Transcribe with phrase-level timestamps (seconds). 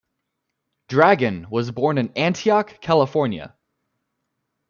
[0.87, 3.55] Dragon was born in Antioch, California.